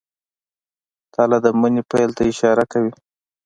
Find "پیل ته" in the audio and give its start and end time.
1.91-2.21